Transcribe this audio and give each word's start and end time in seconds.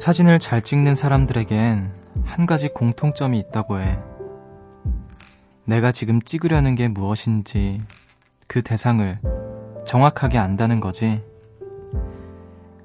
사진을 0.00 0.38
잘 0.38 0.62
찍는 0.62 0.94
사람들에겐 0.94 1.92
한 2.24 2.46
가지 2.46 2.68
공통점이 2.68 3.38
있다고 3.38 3.80
해. 3.80 3.98
내가 5.66 5.92
지금 5.92 6.22
찍으려는 6.22 6.74
게 6.74 6.88
무엇인지 6.88 7.82
그 8.46 8.62
대상을 8.62 9.18
정확하게 9.84 10.38
안다는 10.38 10.80
거지. 10.80 11.22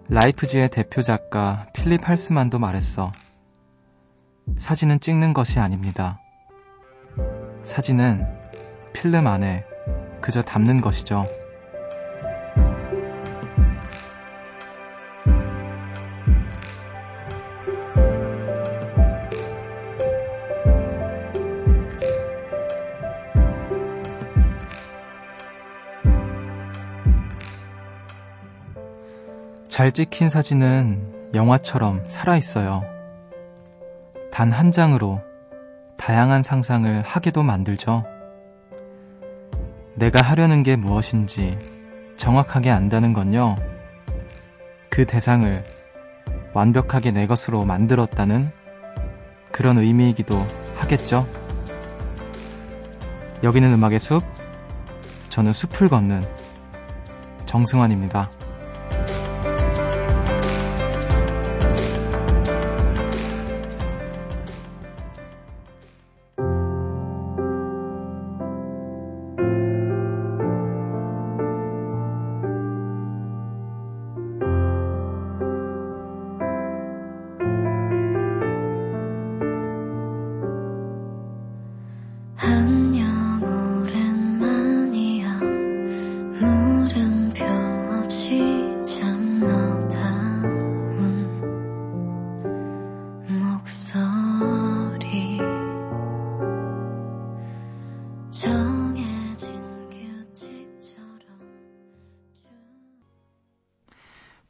라이프지의 0.09 0.67
대표 0.71 1.01
작가 1.01 1.67
필립 1.73 2.05
할스만도 2.05 2.59
말했어. 2.59 3.13
사진은 4.57 4.99
찍는 4.99 5.33
것이 5.33 5.57
아닙니다. 5.61 6.19
사진은 7.63 8.27
필름 8.91 9.25
안에 9.25 9.63
그저 10.19 10.41
담는 10.41 10.81
것이죠. 10.81 11.25
잘 29.75 29.91
찍힌 29.91 30.29
사진은 30.29 31.31
영화처럼 31.33 32.05
살아있어요. 32.07 32.85
단 34.31 34.53
한 34.53 34.71
장으로 34.71 35.19
다양한 35.97 36.43
상상을 36.43 37.01
하게도 37.01 37.43
만들죠. 37.43 38.05
내가 39.95 40.23
하려는 40.23 40.63
게 40.63 40.77
무엇인지 40.77 41.59
정확하게 42.15 42.71
안다는 42.71 43.11
건요. 43.11 43.57
그 44.89 45.05
대상을 45.05 45.61
완벽하게 46.53 47.11
내 47.11 47.27
것으로 47.27 47.65
만들었다는 47.65 48.51
그런 49.51 49.77
의미이기도 49.77 50.41
하겠죠. 50.77 51.27
여기는 53.43 53.73
음악의 53.73 53.99
숲, 53.99 54.23
저는 55.27 55.51
숲을 55.51 55.89
걷는 55.89 56.23
정승환입니다. 57.45 58.31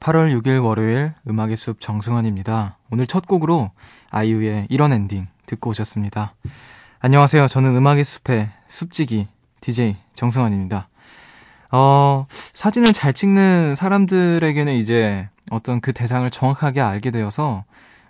8월 0.06 0.40
6일 0.40 0.64
월요일 0.64 1.14
음악의 1.28 1.56
숲 1.56 1.80
정승환입니다. 1.80 2.78
오늘 2.92 3.08
첫 3.08 3.26
곡으로 3.26 3.72
아이유의 4.12 4.68
이런 4.70 4.94
엔딩 4.94 5.26
듣고 5.48 5.72
오셨습니다. 5.72 6.36
안녕하세요. 7.00 7.48
저는 7.48 7.76
음악의 7.76 8.04
숲의 8.04 8.52
숲지기 8.68 9.28
DJ 9.62 9.96
정승환입니다. 10.14 10.90
어, 11.72 12.28
사진을 12.30 12.94
잘 12.94 13.14
찍는 13.14 13.74
사람들에게는 13.74 14.76
이제 14.76 15.28
어떤 15.50 15.82
그 15.82 15.92
대상을 15.92 16.30
정확하게 16.30 16.82
알게 16.82 17.10
되어서 17.10 17.64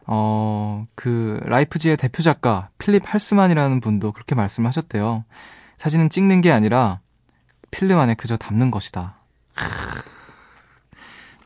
어, 0.05 0.85
그 0.95 1.39
라이프지의 1.45 1.95
대표 1.95 2.23
작가 2.23 2.67
필립 2.78 3.03
할스만이라는 3.05 3.79
분도 3.79 4.11
그렇게 4.11 4.35
말씀하셨대요. 4.35 5.23
사진은 5.78 6.09
찍는 6.09 6.41
게 6.41 6.51
아니라 6.51 7.00
필름 7.72 8.00
안에 8.00 8.16
그저 8.16 8.35
담는 8.35 8.69
것이다. 8.69 9.16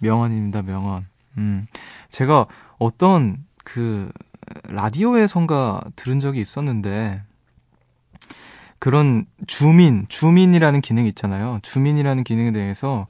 명언입니다, 0.01 0.61
명언. 0.61 1.05
음. 1.37 1.65
제가 2.09 2.47
어떤 2.77 3.37
그 3.63 4.11
라디오에선가 4.67 5.81
들은 5.95 6.19
적이 6.19 6.41
있었는데 6.41 7.21
그런 8.79 9.25
주민, 9.45 10.05
주민이라는 10.07 10.81
기능이 10.81 11.09
있잖아요. 11.09 11.59
주민이라는 11.61 12.23
기능에 12.23 12.51
대해서 12.51 13.07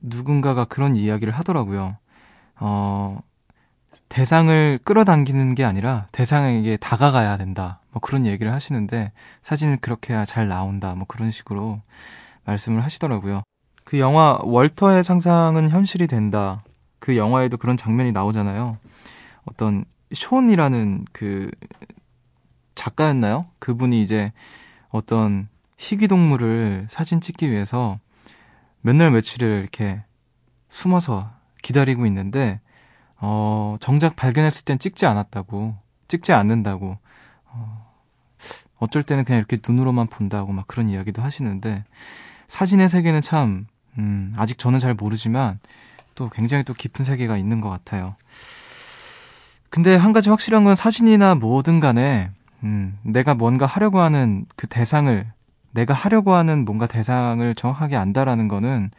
누군가가 0.00 0.64
그런 0.64 0.94
이야기를 0.96 1.32
하더라고요. 1.32 1.96
어, 2.60 3.20
대상을 4.08 4.78
끌어당기는 4.84 5.54
게 5.54 5.64
아니라 5.64 6.06
대상에게 6.12 6.76
다가가야 6.76 7.36
된다. 7.36 7.80
뭐 7.90 8.00
그런 8.00 8.24
얘기를 8.24 8.52
하시는데 8.52 9.12
사진은 9.42 9.78
그렇게 9.80 10.14
해야 10.14 10.24
잘 10.24 10.48
나온다. 10.48 10.94
뭐 10.94 11.06
그런 11.06 11.30
식으로 11.30 11.80
말씀을 12.44 12.84
하시더라고요. 12.84 13.42
그 13.90 13.98
영화 13.98 14.38
월터의 14.42 15.02
상상은 15.02 15.68
현실이 15.68 16.06
된다. 16.06 16.60
그 17.00 17.16
영화에도 17.16 17.56
그런 17.56 17.76
장면이 17.76 18.12
나오잖아요. 18.12 18.78
어떤 19.46 19.84
숀이라는 20.12 21.06
그 21.10 21.50
작가였나요? 22.76 23.46
그분이 23.58 24.00
이제 24.00 24.30
어떤 24.90 25.48
희귀동물을 25.76 26.86
사진 26.88 27.20
찍기 27.20 27.50
위해서 27.50 27.98
몇 28.80 28.94
날 28.94 29.10
며칠을 29.10 29.58
이렇게 29.58 30.04
숨어서 30.68 31.28
기다리고 31.60 32.06
있는데, 32.06 32.60
어, 33.16 33.76
정작 33.80 34.14
발견했을 34.14 34.64
땐 34.64 34.78
찍지 34.78 35.04
않았다고, 35.06 35.74
찍지 36.06 36.32
않는다고, 36.32 36.96
어, 37.46 37.92
어쩔 38.78 39.02
때는 39.02 39.24
그냥 39.24 39.40
이렇게 39.40 39.58
눈으로만 39.68 40.06
본다고 40.06 40.52
막 40.52 40.68
그런 40.68 40.88
이야기도 40.88 41.22
하시는데, 41.22 41.82
사진의 42.46 42.88
세계는 42.88 43.20
참 43.20 43.66
음, 43.98 44.32
아직 44.36 44.58
저는 44.58 44.78
잘 44.78 44.94
모르지만 44.94 45.58
또 46.14 46.28
굉장히 46.28 46.64
또 46.64 46.74
깊은 46.74 47.04
세계가 47.04 47.36
있는 47.36 47.60
것 47.60 47.70
같아요. 47.70 48.14
근데 49.70 49.94
한 49.94 50.12
가지 50.12 50.30
확실한 50.30 50.64
건 50.64 50.74
사진이나 50.74 51.36
뭐든 51.36 51.80
간에 51.80 52.30
음, 52.64 52.98
내가 53.02 53.34
뭔가 53.34 53.66
하려고 53.66 54.00
하는 54.00 54.44
그 54.56 54.66
대상을 54.66 55.26
내가 55.72 55.94
하려고 55.94 56.34
하는 56.34 56.64
뭔가 56.64 56.86
대상을 56.86 57.54
정확하게 57.54 57.96
안다라는 57.96 58.48
거는 58.48 58.90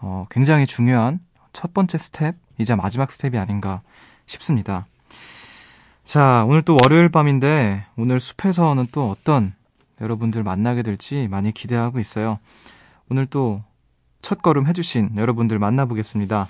어, 0.00 0.26
굉장히 0.30 0.66
중요한 0.66 1.20
첫 1.52 1.74
번째 1.74 1.98
스텝이자 1.98 2.76
마지막 2.76 3.10
스텝이 3.10 3.38
아닌가 3.38 3.82
싶습니다. 4.26 4.86
자, 6.04 6.44
오늘 6.46 6.62
또 6.62 6.76
월요일 6.82 7.08
밤인데 7.08 7.84
오늘 7.96 8.20
숲에서는 8.20 8.86
또 8.92 9.10
어떤 9.10 9.54
여러분들 10.00 10.44
만나게 10.44 10.82
될지 10.82 11.26
많이 11.28 11.52
기대하고 11.52 11.98
있어요. 11.98 12.38
오늘 13.08 13.26
또 13.26 13.62
첫걸음 14.26 14.66
해주신 14.66 15.10
여러분들 15.14 15.60
만나보겠습니다. 15.60 16.48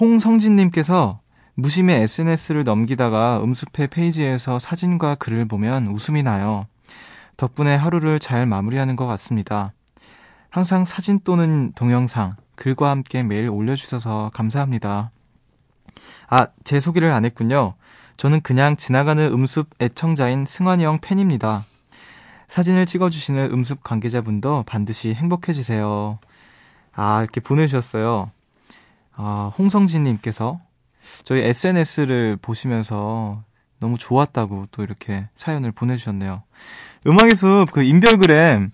홍성진님께서 0.00 1.20
무심해 1.54 2.02
SNS를 2.02 2.64
넘기다가 2.64 3.40
음수패 3.44 3.86
페이지에서 3.86 4.58
사진과 4.58 5.14
글을 5.14 5.44
보면 5.44 5.86
웃음이 5.86 6.24
나요. 6.24 6.66
덕분에 7.36 7.76
하루를 7.76 8.18
잘 8.18 8.44
마무리하는 8.46 8.96
것 8.96 9.06
같습니다. 9.06 9.72
항상 10.50 10.84
사진 10.84 11.20
또는 11.22 11.70
동영상, 11.76 12.34
글과 12.56 12.90
함께 12.90 13.22
매일 13.22 13.50
올려주셔서 13.50 14.32
감사합니다. 14.34 15.12
아, 16.28 16.48
제 16.64 16.80
소개를 16.80 17.12
안 17.12 17.24
했군요. 17.24 17.74
저는 18.16 18.40
그냥 18.40 18.74
지나가는 18.74 19.24
음습 19.24 19.68
애청자인 19.80 20.44
승환이 20.44 20.82
형 20.82 20.98
팬입니다. 21.00 21.64
사진을 22.48 22.86
찍어주시는 22.86 23.52
음습 23.52 23.84
관계자분도 23.84 24.64
반드시 24.66 25.14
행복해지세요. 25.14 26.18
아, 26.96 27.22
이렇게 27.22 27.40
보내주셨어요. 27.40 28.30
아, 29.16 29.52
홍성진님께서 29.58 30.60
저희 31.24 31.42
SNS를 31.42 32.38
보시면서 32.40 33.42
너무 33.78 33.98
좋았다고 33.98 34.66
또 34.70 34.82
이렇게 34.82 35.28
사연을 35.36 35.72
보내주셨네요. 35.72 36.42
음악의 37.06 37.34
숲, 37.34 37.66
그 37.70 37.82
인별그램, 37.82 38.70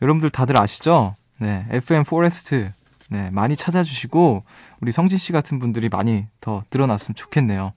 여러분들 0.00 0.30
다들 0.30 0.60
아시죠? 0.60 1.14
네, 1.38 1.66
FM 1.70 2.04
포레스트. 2.04 2.70
네, 3.10 3.30
많이 3.30 3.54
찾아주시고, 3.54 4.44
우리 4.80 4.90
성진 4.90 5.18
씨 5.18 5.32
같은 5.32 5.58
분들이 5.58 5.90
많이 5.90 6.26
더 6.40 6.64
늘어났으면 6.72 7.14
좋겠네요. 7.14 7.72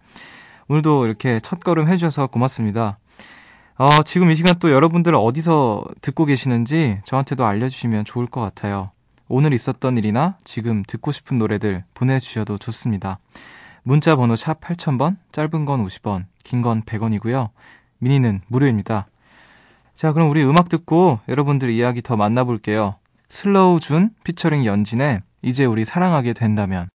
오늘도 0.69 1.05
이렇게 1.05 1.39
첫 1.41 1.59
걸음 1.59 1.87
해주셔서 1.89 2.27
고맙습니다. 2.27 2.97
어, 3.75 4.03
지금 4.03 4.31
이 4.31 4.35
시간 4.35 4.55
또 4.59 4.71
여러분들 4.71 5.13
어디서 5.15 5.85
듣고 6.01 6.25
계시는지 6.25 6.99
저한테도 7.03 7.45
알려주시면 7.45 8.05
좋을 8.05 8.27
것 8.27 8.41
같아요. 8.41 8.91
오늘 9.29 9.53
있었던 9.53 9.97
일이나 9.97 10.37
지금 10.43 10.83
듣고 10.87 11.11
싶은 11.11 11.37
노래들 11.37 11.83
보내주셔도 11.93 12.57
좋습니다. 12.57 13.19
문자 13.83 14.15
번호 14.15 14.35
샵 14.35 14.59
8000번, 14.61 15.17
짧은 15.31 15.65
건 15.65 15.85
50원, 15.85 16.25
긴 16.43 16.61
건 16.61 16.83
100원이고요. 16.83 17.49
미니는 17.99 18.41
무료입니다. 18.47 19.07
자, 19.93 20.13
그럼 20.13 20.29
우리 20.29 20.43
음악 20.43 20.69
듣고 20.69 21.19
여러분들 21.27 21.69
이야기 21.69 22.01
더 22.01 22.15
만나볼게요. 22.15 22.95
슬로우 23.29 23.79
준 23.79 24.11
피처링 24.23 24.65
연진의 24.65 25.21
이제 25.41 25.65
우리 25.65 25.85
사랑하게 25.85 26.33
된다면. 26.33 26.87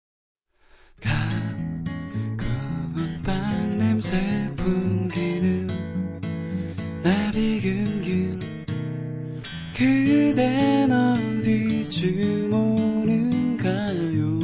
어디쯤 12.02 12.52
오는가요? 12.52 14.40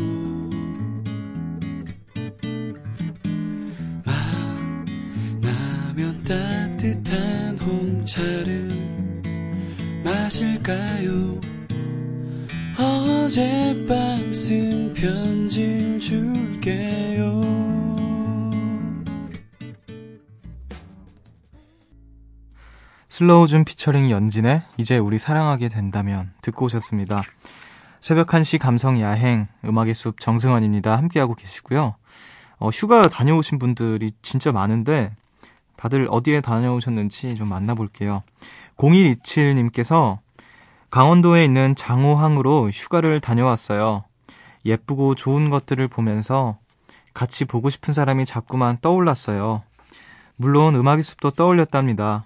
만나면 5.42 6.24
따뜻한 6.24 7.58
홍차를 7.58 8.70
마실까요? 10.04 11.42
어젯밤 12.78 14.32
쓴 14.32 14.94
편지 14.94 16.00
줄게요. 16.00 17.58
슬로우준 23.10 23.66
피처링 23.66 24.12
연진의 24.12 24.62
이제 24.78 25.00
우리 25.00 25.18
사랑하게 25.18 25.70
된다면 25.70 26.34
듣고 26.44 26.66
오셨습니다. 26.66 27.24
새벽 28.00 28.28
1시 28.28 28.60
감성 28.60 29.02
야행 29.02 29.48
음악의 29.66 29.94
숲 29.94 30.20
정승환입니다. 30.20 30.98
함께하고 30.98 31.36
계시고요. 31.36 31.96
어, 32.60 32.70
휴가 32.70 33.02
다녀오신 33.04 33.60
분들이 33.60 34.12
진짜 34.22 34.52
많은데 34.52 35.12
다들 35.76 36.08
어디에 36.10 36.42
다녀오셨는지 36.42 37.36
좀 37.36 37.50
만나볼게요. 37.50 38.24
0127님께서 38.78 40.20
강원도에 40.90 41.44
있는 41.44 41.76
장호항으로 41.76 42.70
휴가를 42.70 43.20
다녀왔어요. 43.20 44.04
예쁘고 44.66 45.16
좋은 45.16 45.50
것들을 45.50 45.88
보면서 45.88 46.58
같이 47.14 47.46
보고 47.46 47.70
싶은 47.70 47.94
사람이 47.94 48.26
자꾸만 48.26 48.78
떠올랐어요. 48.82 49.64
물론 50.36 50.76
음악의 50.76 51.04
숲도 51.04 51.32
떠올렸답니다. 51.32 52.26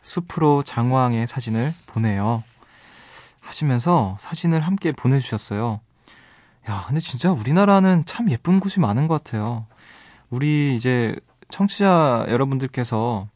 숲으로 0.00 0.62
장호항의 0.62 1.26
사진을 1.26 1.70
보내요. 1.88 2.42
하시면서 3.42 4.16
사진을 4.18 4.60
함께 4.60 4.92
보내주셨어요. 4.92 5.80
야, 6.70 6.84
근데 6.86 7.00
진짜 7.00 7.30
우리나라는 7.30 8.04
참 8.06 8.30
예쁜 8.30 8.60
곳이 8.60 8.80
많은 8.80 9.08
것 9.08 9.22
같아요. 9.22 9.66
우리 10.30 10.74
이제 10.74 11.14
청취자 11.48 12.26
여러분들께서 12.28 13.28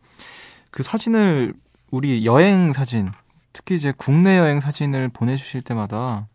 그 0.71 0.83
사진을 0.83 1.55
우리 1.91 2.25
여행 2.25 2.73
사진, 2.73 3.13
특히 3.53 3.75
이제 3.75 3.93
국내 3.97 4.39
여행 4.39 4.61
사진을 4.61 5.09
보내주실 5.09 5.63
때마다 5.63 6.29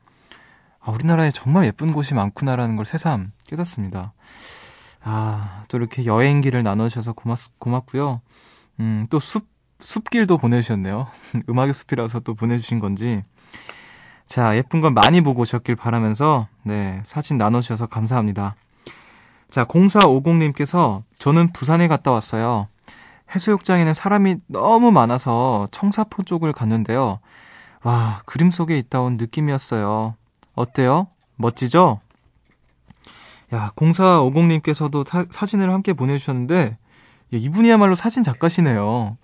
아, 0.79 0.91
우리나라에 0.91 1.31
정말 1.31 1.65
예쁜 1.65 1.93
곳이 1.93 2.13
많구나라는 2.13 2.75
걸 2.75 2.85
새삼 2.85 3.31
깨닫습니다. 3.47 4.13
아, 5.03 5.63
또 5.67 5.77
이렇게 5.77 6.05
여행기를 6.05 6.63
나눠주셔서 6.63 7.13
고맙, 7.13 7.39
고맙고요. 7.59 8.21
음, 8.79 9.07
또 9.09 9.19
숲, 9.19 9.47
숲길도 9.79 10.37
보내주셨네요. 10.37 11.07
음악의 11.49 11.73
숲이라서 11.73 12.21
또 12.21 12.33
보내주신 12.33 12.79
건지. 12.79 13.23
자, 14.25 14.55
예쁜 14.55 14.79
걸 14.79 14.91
많이 14.91 15.21
보고 15.21 15.41
오셨길 15.41 15.75
바라면서, 15.75 16.47
네, 16.63 17.01
사진 17.03 17.37
나눠주셔서 17.37 17.87
감사합니다. 17.87 18.55
자, 19.49 19.65
0450님께서 19.65 21.03
저는 21.17 21.51
부산에 21.51 21.89
갔다 21.89 22.11
왔어요. 22.11 22.67
해수욕장에는 23.35 23.93
사람이 23.93 24.37
너무 24.47 24.91
많아서 24.91 25.67
청사포 25.71 26.23
쪽을 26.23 26.53
갔는데요. 26.53 27.19
와, 27.83 28.21
그림 28.25 28.51
속에 28.51 28.77
있다 28.77 29.01
온 29.01 29.17
느낌이었어요. 29.17 30.15
어때요? 30.55 31.07
멋지죠? 31.35 31.99
야, 33.53 33.71
0450님께서도 33.75 35.05
사, 35.07 35.25
사진을 35.29 35.73
함께 35.73 35.91
보내주셨는데, 35.91 36.77
이분이야말로 37.31 37.95
사진 37.95 38.23
작가시네요. 38.23 39.17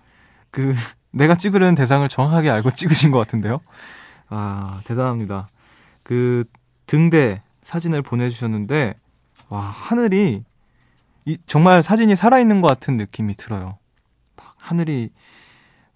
그, 0.50 0.74
내가 1.10 1.34
찍으려는 1.34 1.74
대상을 1.74 2.06
정확하게 2.08 2.50
알고 2.50 2.72
찍으신 2.72 3.10
것 3.10 3.18
같은데요? 3.18 3.60
아, 4.28 4.80
대단합니다. 4.84 5.48
그, 6.02 6.44
등대 6.86 7.42
사진을 7.62 8.02
보내주셨는데, 8.02 8.94
와, 9.48 9.60
하늘이, 9.60 10.44
이, 11.24 11.38
정말 11.46 11.82
사진이 11.82 12.16
살아있는 12.16 12.60
것 12.60 12.68
같은 12.68 12.96
느낌이 12.96 13.34
들어요. 13.34 13.78
하늘이 14.56 15.10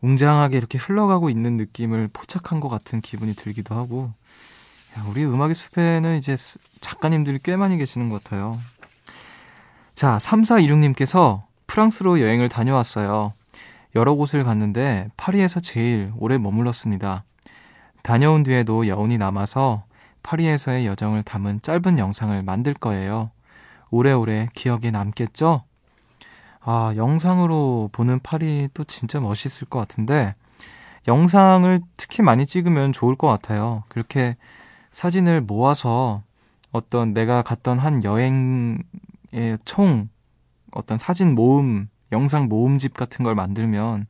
웅장하게 0.01 0.57
이렇게 0.57 0.79
흘러가고 0.79 1.31
있는 1.31 1.57
느낌을 1.57 2.09
포착한 2.13 2.61
것 2.61 2.69
같은 2.69 3.01
기분이 3.01 3.35
들기도 3.35 3.75
하고, 3.75 4.13
야, 4.99 5.05
우리 5.11 5.25
음악의 5.25 5.55
숲에는 5.55 6.19
이제 6.19 6.37
작가님들이 6.81 7.41
꽤 7.43 7.57
많이 7.57 7.79
계시는 7.79 8.09
것 8.09 8.23
같아요. 8.23 8.53
자, 9.95 10.19
3426님께서 10.19 11.43
프랑스로 11.67 12.21
여행을 12.21 12.49
다녀왔어요. 12.49 13.33
여러 13.95 14.15
곳을 14.15 14.43
갔는데 14.45 15.09
파리에서 15.17 15.61
제일 15.61 16.13
오래 16.19 16.39
머물렀습니다. 16.39 17.25
다녀온 18.03 18.43
뒤에도 18.43 18.89
여운이 18.89 19.19
남아서 19.19 19.85
파리에서의 20.23 20.87
여정을 20.87 21.23
담은 21.23 21.63
짧은 21.63 21.99
영상을 21.99 22.43
만들 22.43 22.75
거예요. 22.75 23.31
오래오래 23.91 24.49
기억에 24.55 24.91
남겠죠? 24.91 25.65
아, 26.61 26.93
영상으로 26.97 27.91
보는 27.93 28.21
파리 28.21 28.69
또 28.73 28.85
진짜 28.85 29.21
멋있을 29.21 29.69
것 29.69 29.79
같은데, 29.81 30.35
영상을 31.09 31.81
특히 31.97 32.23
많이 32.23 32.47
찍으면 32.47 32.93
좋을 32.93 33.17
것 33.17 33.27
같아요. 33.27 33.83
그렇게 33.89 34.37
사진을 34.93 35.41
모아서 35.41 36.23
어떤 36.71 37.13
내가 37.13 37.43
갔던 37.43 37.79
한 37.79 38.05
여행의 38.05 38.79
총 39.65 40.09
어떤 40.71 40.99
사진 40.99 41.35
모음, 41.35 41.89
영상 42.13 42.47
모음집 42.49 42.95
같은 42.95 43.25
걸 43.25 43.35
만들면 43.35 44.07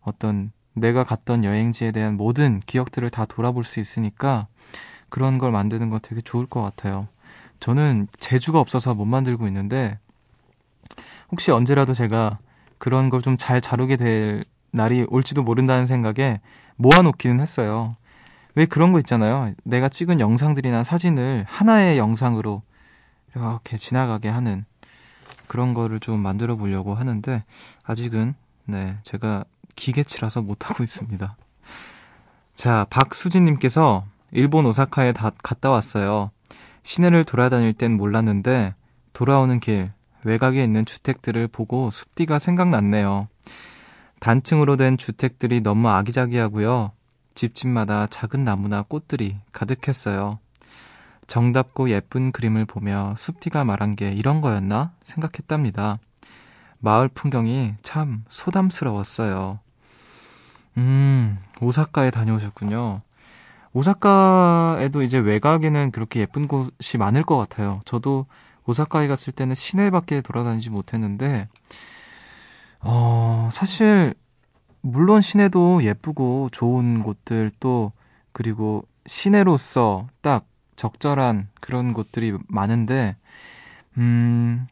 어떤 0.00 0.52
내가 0.74 1.04
갔던 1.04 1.44
여행지에 1.44 1.92
대한 1.92 2.16
모든 2.16 2.60
기억들을 2.60 3.10
다 3.10 3.24
돌아볼 3.24 3.64
수 3.64 3.80
있으니까 3.80 4.46
그런 5.08 5.38
걸 5.38 5.52
만드는 5.52 5.90
거 5.90 5.98
되게 5.98 6.20
좋을 6.20 6.46
것 6.46 6.62
같아요. 6.62 7.08
저는 7.60 8.08
재주가 8.18 8.58
없어서 8.60 8.94
못 8.94 9.04
만들고 9.04 9.46
있는데 9.46 9.98
혹시 11.30 11.50
언제라도 11.50 11.94
제가 11.94 12.38
그런 12.78 13.10
걸 13.10 13.22
좀잘 13.22 13.60
자르게 13.60 13.96
될 13.96 14.44
날이 14.70 15.06
올지도 15.08 15.42
모른다는 15.42 15.86
생각에 15.86 16.40
모아놓기는 16.76 17.40
했어요. 17.40 17.94
왜 18.54 18.66
그런 18.66 18.92
거 18.92 18.98
있잖아요. 18.98 19.52
내가 19.64 19.88
찍은 19.88 20.20
영상들이나 20.20 20.84
사진을 20.84 21.44
하나의 21.48 21.98
영상으로 21.98 22.62
이렇게 23.34 23.76
지나가게 23.76 24.28
하는 24.28 24.64
그런 25.46 25.74
거를 25.74 26.00
좀 26.00 26.20
만들어 26.20 26.56
보려고 26.56 26.94
하는데 26.94 27.44
아직은 27.84 28.34
네, 28.64 28.96
제가 29.02 29.44
기계치라서 29.74 30.42
못하고 30.42 30.84
있습니다. 30.84 31.36
자, 32.54 32.86
박수진님께서 32.90 34.04
일본 34.30 34.66
오사카에 34.66 35.12
다 35.12 35.32
갔다 35.42 35.70
왔어요. 35.70 36.30
시내를 36.82 37.24
돌아다닐 37.24 37.72
땐 37.72 37.96
몰랐는데 37.96 38.74
돌아오는 39.12 39.60
길 39.60 39.92
외곽에 40.24 40.62
있는 40.62 40.84
주택들을 40.84 41.48
보고 41.48 41.90
숲디가 41.90 42.38
생각났네요. 42.38 43.28
단층으로 44.20 44.76
된 44.76 44.96
주택들이 44.96 45.60
너무 45.60 45.88
아기자기하고요. 45.88 46.92
집집마다 47.34 48.06
작은 48.06 48.44
나무나 48.44 48.82
꽃들이 48.82 49.36
가득했어요. 49.52 50.38
정답고 51.26 51.90
예쁜 51.90 52.30
그림을 52.30 52.66
보며 52.66 53.14
숲디가 53.16 53.64
말한 53.64 53.96
게 53.96 54.12
이런 54.12 54.40
거였나 54.40 54.92
생각했답니다. 55.02 55.98
마을 56.82 57.08
풍경이 57.08 57.74
참 57.80 58.24
소담스러웠어요. 58.28 59.60
음, 60.78 61.38
오사카에 61.60 62.10
다녀오셨군요. 62.10 63.00
오사카에도 63.72 65.02
이제 65.02 65.18
외곽에는 65.18 65.92
그렇게 65.92 66.20
예쁜 66.20 66.48
곳이 66.48 66.98
많을 66.98 67.22
것 67.22 67.38
같아요. 67.38 67.80
저도 67.84 68.26
오사카에 68.66 69.06
갔을 69.06 69.32
때는 69.32 69.54
시내밖에 69.54 70.22
돌아다니지 70.22 70.70
못했는데, 70.70 71.48
어, 72.80 73.48
사실, 73.52 74.14
물론 74.80 75.20
시내도 75.20 75.84
예쁘고 75.84 76.48
좋은 76.50 77.04
곳들 77.04 77.52
또, 77.60 77.92
그리고 78.32 78.84
시내로서 79.06 80.08
딱 80.20 80.46
적절한 80.74 81.48
그런 81.60 81.92
곳들이 81.92 82.36
많은데, 82.48 83.14
음, 83.98 84.66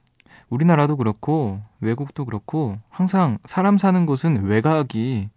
우리나라도 0.48 0.96
그렇고, 0.96 1.60
외국도 1.80 2.24
그렇고, 2.24 2.78
항상 2.90 3.38
사람 3.44 3.78
사는 3.78 4.04
곳은 4.06 4.44
외곽이, 4.44 5.28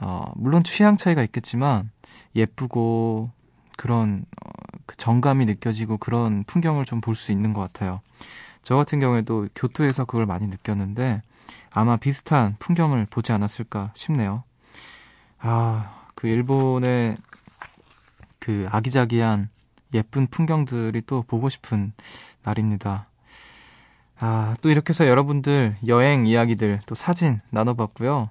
어, 0.00 0.32
물론 0.36 0.62
취향 0.64 0.96
차이가 0.96 1.22
있겠지만, 1.22 1.90
예쁘고, 2.34 3.30
그런, 3.76 4.24
어, 4.44 4.50
그 4.86 4.96
정감이 4.96 5.46
느껴지고 5.46 5.96
그런 5.98 6.44
풍경을 6.44 6.84
좀 6.84 7.00
볼 7.00 7.14
수 7.16 7.32
있는 7.32 7.52
것 7.52 7.60
같아요. 7.60 8.00
저 8.62 8.76
같은 8.76 9.00
경우에도 9.00 9.48
교토에서 9.54 10.04
그걸 10.04 10.26
많이 10.26 10.46
느꼈는데 10.46 11.22
아마 11.70 11.96
비슷한 11.96 12.56
풍경을 12.58 13.06
보지 13.10 13.32
않았을까 13.32 13.92
싶네요. 13.94 14.44
아, 15.40 16.06
그 16.14 16.28
일본의 16.28 17.16
그 18.38 18.68
아기자기한 18.70 19.48
예쁜 19.94 20.26
풍경들이 20.26 21.02
또 21.06 21.22
보고 21.22 21.48
싶은 21.48 21.92
날입니다. 22.42 23.06
아, 24.24 24.54
또 24.62 24.70
이렇게 24.70 24.90
해서 24.90 25.08
여러분들 25.08 25.74
여행 25.88 26.26
이야기들 26.26 26.78
또 26.86 26.94
사진 26.94 27.40
나눠봤고요. 27.50 28.30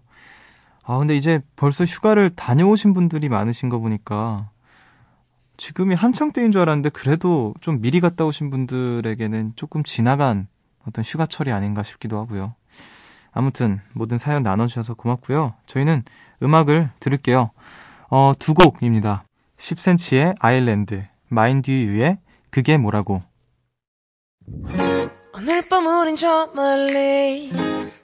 아, 0.86 0.98
근데 0.98 1.18
이제 1.18 1.42
벌써 1.58 1.84
휴가를 1.84 2.30
다녀오신 2.30 2.94
분들이 2.94 3.28
많으신 3.28 3.68
거 3.68 3.78
보니까 3.78 4.50
지금이 5.58 5.94
한창 5.94 6.32
때인 6.32 6.54
줄 6.54 6.62
알았는데 6.62 6.92
그래도 6.92 7.54
좀 7.60 7.82
미리 7.82 8.00
갔다 8.00 8.24
오신 8.24 8.50
분들에게는 8.50 9.52
조금 9.58 9.84
지나간 9.84 10.48
어떤 10.88 11.04
휴가철이 11.04 11.52
아닌가 11.52 11.84
싶기도 11.84 12.18
하고요. 12.20 12.56
아무튼 13.34 13.82
모든 13.94 14.18
사연 14.18 14.44
나눠주셔서 14.44 14.94
고맙고요. 14.94 15.56
저희는 15.66 16.04
음악을 16.42 16.90
들을게요. 17.02 17.52
어, 18.10 18.32
두 18.40 18.54
곡입니다. 18.54 19.26
10cm의 19.58 20.38
아일랜드, 20.40 21.06
마인드 21.28 21.70
유의 21.70 22.18
그게 22.50 22.78
뭐라고. 22.78 23.22
오늘 25.42 25.68
밤 25.68 25.88
우린 25.88 26.16
저 26.16 26.52
멀리 26.54 27.52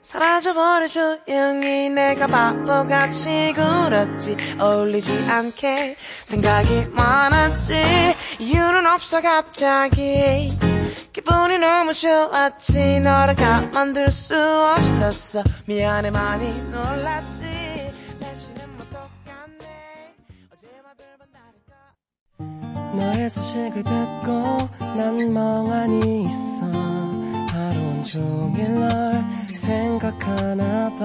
사라져버려 0.02 0.88
조용히 0.88 1.88
내가 1.88 2.26
바보같이 2.26 3.54
굴었지. 3.54 4.36
어울리지 4.58 5.24
않게 5.28 5.96
생각이 6.24 6.86
많았지. 6.90 7.74
이유는 8.40 8.88
없어 8.88 9.20
갑자기. 9.20 10.50
기분이 11.12 11.58
너무 11.58 11.94
좋았지. 11.94 13.00
너를 13.00 13.36
가만둘 13.36 14.10
수 14.10 14.34
없었어. 14.76 15.44
미안해 15.66 16.10
많이 16.10 16.52
놀랐지. 16.72 17.44
날씨는 18.18 18.76
뭐 18.76 18.84
똑같네. 18.86 20.14
어제와 20.54 20.92
별반 20.98 21.28
다를까 21.32 22.96
너의 22.96 23.30
소식을 23.30 23.84
듣고 23.84 24.68
난 24.96 25.32
멍하니 25.32 26.24
있어 26.26 26.97
종일 28.02 28.80
널 28.80 29.24
생각하나 29.54 30.90
봐 30.98 31.04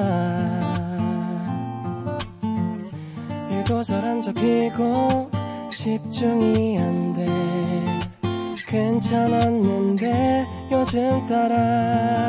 이도저런 3.61 4.21
접히고 4.21 5.31
집중이 5.71 6.79
안 6.79 7.13
돼 7.13 7.25
괜찮았는데 8.73 10.47
요즘 10.71 11.27
따라 11.27 12.27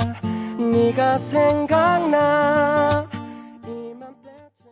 네가 0.59 1.17
생각나 1.17 3.09
이맘때쯤 3.67 4.71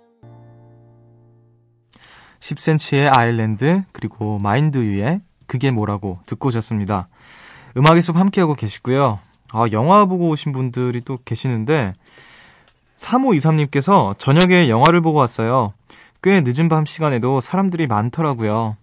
10cm의 2.41 3.17
아일랜드 3.17 3.85
그리고 3.93 4.39
마인드유의 4.39 5.23
그게 5.47 5.71
뭐라고 5.71 6.19
듣고 6.27 6.49
오셨습니다. 6.49 7.09
음악의 7.77 8.03
숲 8.03 8.17
함께하고 8.17 8.55
계시고요. 8.55 9.19
아, 9.53 9.67
영화 9.73 10.05
보고 10.07 10.29
오신 10.29 10.53
분들이 10.53 11.03
또 11.03 11.19
계시는데 11.25 11.93
3523님께서 12.97 14.19
저녁에 14.19 14.69
영화를 14.69 15.01
보고 15.01 15.19
왔어요. 15.19 15.75
꽤 16.23 16.41
늦은 16.41 16.69
밤 16.69 16.87
시간에도 16.87 17.41
사람들이 17.41 17.87
많더라고요. 17.87 18.77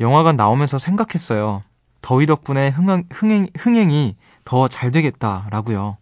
영화관 0.00 0.36
나오면서 0.36 0.78
생각했어요. 0.78 1.62
더위 2.02 2.26
덕분에 2.26 2.68
흥행, 2.68 3.04
흥행, 3.10 3.46
흥행이 3.56 4.16
더 4.44 4.68
잘 4.68 4.90
되겠다라고요. 4.90 5.96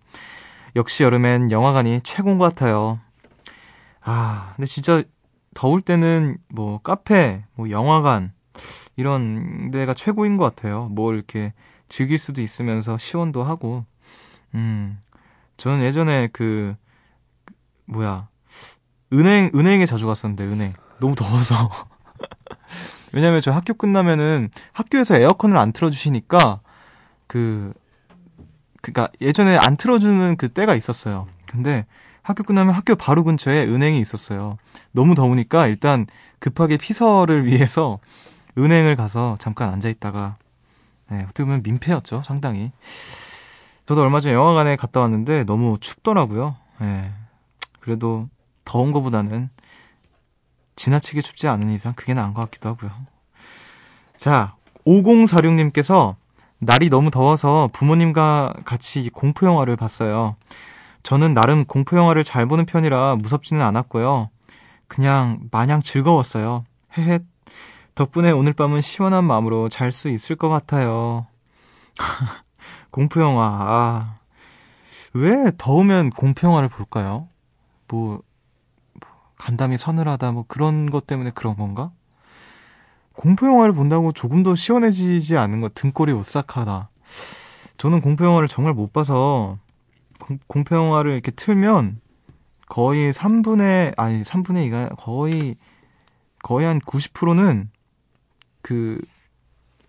역시 0.75 1.05
여름엔 1.05 1.51
영화관이 1.51 2.01
최고인 2.01 2.39
것 2.39 2.45
같아요. 2.45 2.99
아, 4.01 4.53
근데 4.57 4.67
진짜 4.67 5.03
더울 5.55 5.81
때는 5.83 6.39
뭐 6.49 6.81
카페, 6.83 7.45
뭐 7.55 7.71
영화관 7.71 8.33
이런 8.97 9.71
데가 9.71 9.95
최고인 9.95 10.37
것 10.39 10.45
같아요. 10.45 10.89
뭘 10.91 11.15
이렇게 11.15 11.53
즐길 11.89 12.19
수도 12.19 12.41
있으면서 12.41 12.99
시원도 12.99 13.45
하고. 13.45 13.85
음, 14.55 14.99
저는 15.57 15.85
예전에 15.85 16.29
그 16.33 16.75
뭐야 17.87 18.29
은행 19.13 19.51
은행에 19.55 19.87
자주 19.87 20.07
갔었는데 20.07 20.45
은행 20.45 20.73
너무 21.01 21.15
더워서 21.15 21.55
왜냐면 23.13 23.41
저 23.41 23.51
학교 23.51 23.75
끝나면은 23.75 24.49
학교에서 24.73 25.17
에어컨을 25.17 25.57
안 25.59 25.73
틀어주시니까 25.73 26.61
그 27.27 27.73
그니까 28.81 29.09
예전에 29.21 29.57
안 29.57 29.77
틀어주는 29.77 30.37
그 30.37 30.49
때가 30.49 30.75
있었어요. 30.75 31.27
근데 31.47 31.87
학교 32.23 32.43
끝나면 32.43 32.75
학교 32.75 32.95
바로 32.95 33.25
근처에 33.25 33.65
은행이 33.65 34.01
있었어요. 34.01 34.57
너무 34.93 35.15
더우니까 35.15 35.67
일단 35.67 36.07
급하게 36.39 36.77
피서를 36.77 37.47
위해서 37.47 37.99
은행을 38.59 38.97
가서 38.97 39.37
잠깐 39.39 39.73
앉아 39.73 39.89
있다가 39.89 40.37
네, 41.11 41.23
어떻게 41.25 41.45
보면 41.45 41.63
민폐였죠, 41.63 42.23
상당히. 42.23 42.73
저도 43.93 44.01
얼마 44.01 44.21
전에 44.21 44.35
영화관에 44.35 44.77
갔다 44.77 45.01
왔는데 45.01 45.45
너무 45.45 45.77
춥더라고요. 45.79 46.57
네. 46.81 47.13
그래도 47.79 48.27
더운 48.65 48.91
거보다는 48.91 49.51
지나치게 50.77 51.21
춥지 51.21 51.47
않은 51.49 51.69
이상 51.69 51.93
그게 51.95 52.15
나은 52.15 52.33
것 52.33 52.41
같기도 52.41 52.71
하고요. 52.71 52.91
자, 54.17 54.55
5046님께서 54.87 56.15
날이 56.59 56.89
너무 56.89 57.11
더워서 57.11 57.69
부모님과 57.75 58.55
같이 58.65 59.11
공포 59.11 59.45
영화를 59.45 59.77
봤어요. 59.77 60.37
저는 61.03 61.35
나름 61.35 61.67
공포 61.67 61.99
영화를 61.99 62.25
잘 62.25 62.47
보는 62.47 62.65
편이라 62.65 63.17
무섭지는 63.17 63.61
않았고요. 63.61 64.31
그냥 64.89 65.41
마냥 65.51 65.83
즐거웠어요. 65.83 66.65
헤헷. 66.97 67.25
덕분에 67.95 68.31
오늘 68.31 68.55
밤은 68.55 68.81
시원한 68.81 69.25
마음으로 69.25 69.69
잘 69.69 69.93
수 69.93 70.09
있을 70.09 70.35
것 70.37 70.49
같아요. 70.49 71.27
공포 72.93 73.21
영화. 73.21 73.45
아. 73.45 74.19
왜 75.15 75.51
더우면 75.59 76.11
공포 76.11 76.47
영화를 76.47 76.69
볼까요? 76.69 77.29
뭐, 77.89 78.21
뭐 78.93 79.11
간담이 79.37 79.77
서늘하다 79.79 80.33
뭐 80.33 80.45
그런 80.47 80.89
것 80.89 81.07
때문에 81.07 81.31
그런 81.35 81.57
건가? 81.57 81.91
공포 83.15 83.47
영화를 83.47 83.75
본다고 83.75 84.13
조금 84.13 84.43
더 84.43 84.55
시원해지지 84.55 85.37
않는 85.37 85.61
것 85.61 85.75
등골이 85.75 86.13
오싹하다. 86.13 86.91
저는 87.79 88.01
공포 88.01 88.25
영화를 88.25 88.47
정말 88.47 88.75
못 88.75 88.93
봐서 88.93 89.59
공, 90.21 90.39
공포 90.47 90.77
영화를 90.77 91.13
이렇게 91.13 91.31
틀면 91.31 92.01
거의 92.69 93.13
3분의 93.13 93.95
아니 93.97 94.23
3분의 94.23 94.71
2가 94.71 94.97
거의 94.97 95.57
거의 96.43 96.67
한 96.67 96.79
90%는 96.79 97.71
그 98.63 99.01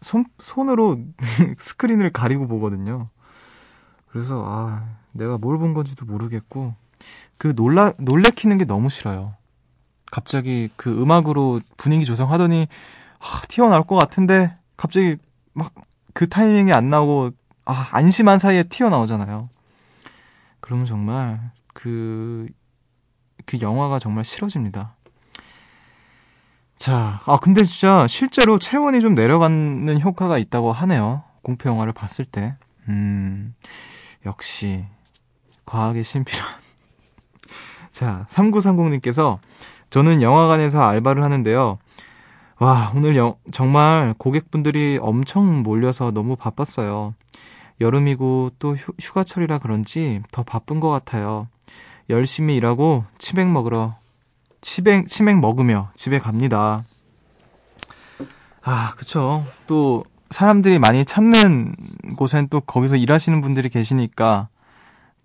손, 0.03 0.25
손으로 0.39 0.99
스크린을 1.57 2.11
가리고 2.11 2.47
보거든요. 2.47 3.09
그래서 4.09 4.43
아 4.47 4.85
내가 5.11 5.37
뭘 5.37 5.57
본 5.57 5.73
건지도 5.73 6.05
모르겠고 6.05 6.75
그 7.37 7.55
놀라 7.55 7.93
놀래키는 7.97 8.57
게 8.59 8.65
너무 8.65 8.89
싫어요. 8.89 9.35
갑자기 10.11 10.69
그 10.75 11.01
음악으로 11.01 11.59
분위기 11.77 12.05
조성하더니 12.05 12.67
아, 13.19 13.41
튀어나올 13.47 13.83
것 13.85 13.95
같은데 13.95 14.55
갑자기 14.77 15.17
막 15.53 15.71
그 16.13 16.29
타이밍이 16.29 16.71
안 16.73 16.89
나오고 16.89 17.31
아 17.65 17.89
안심한 17.91 18.37
사이에 18.37 18.63
튀어나오잖아요. 18.63 19.49
그러면 20.59 20.85
정말 20.85 21.51
그, 21.73 22.47
그 23.47 23.59
영화가 23.59 23.97
정말 23.97 24.23
싫어집니다. 24.23 24.95
자, 26.83 27.21
아, 27.27 27.37
근데 27.37 27.63
진짜 27.63 28.05
실제로 28.07 28.59
체온이 28.59 28.99
좀 28.99 29.15
내려가는 29.15 30.01
효과가 30.01 30.37
있다고 30.37 30.73
하네요. 30.73 31.23
공포 31.41 31.69
영화를 31.69 31.93
봤을 31.93 32.25
때. 32.25 32.57
음, 32.89 33.55
역시, 34.25 34.83
과학의 35.65 36.03
신비란. 36.03 36.45
자, 37.89 38.25
3930님께서 38.27 39.37
저는 39.91 40.21
영화관에서 40.21 40.83
알바를 40.83 41.23
하는데요. 41.23 41.77
와, 42.59 42.91
오늘 42.93 43.15
영, 43.15 43.35
정말 43.53 44.13
고객분들이 44.17 44.99
엄청 45.01 45.63
몰려서 45.63 46.11
너무 46.11 46.35
바빴어요. 46.35 47.13
여름이고 47.79 48.51
또 48.59 48.75
휴, 48.75 48.91
휴가철이라 48.99 49.59
그런지 49.59 50.21
더 50.33 50.43
바쁜 50.43 50.81
것 50.81 50.89
같아요. 50.89 51.47
열심히 52.09 52.57
일하고 52.57 53.05
치맥 53.19 53.47
먹으러 53.47 53.95
치맥 54.63 55.07
치맥 55.07 55.39
먹으며 55.39 55.91
집에 55.93 56.17
갑니다. 56.17 56.81
아, 58.63 58.93
그쵸. 58.95 59.45
또 59.67 60.03
사람들이 60.29 60.79
많이 60.79 61.05
찾는 61.05 61.75
곳엔 62.15 62.47
또 62.49 62.61
거기서 62.61 62.95
일하시는 62.95 63.41
분들이 63.41 63.69
계시니까 63.69 64.47